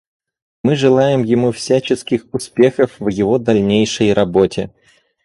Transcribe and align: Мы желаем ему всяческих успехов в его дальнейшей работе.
Мы 0.63 0.75
желаем 0.75 1.23
ему 1.23 1.51
всяческих 1.51 2.25
успехов 2.33 2.99
в 2.99 3.07
его 3.09 3.37
дальнейшей 3.37 4.13
работе. 4.13 4.71